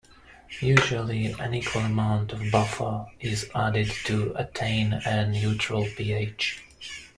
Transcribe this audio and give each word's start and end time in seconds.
Usually 0.61 1.27
an 1.33 1.53
equal 1.53 1.83
amount 1.83 2.33
of 2.33 2.49
buffer 2.51 3.05
is 3.19 3.47
added 3.53 3.91
to 4.05 4.33
attain 4.35 4.93
a 4.93 5.27
neutral 5.29 5.85
pH. 5.95 6.63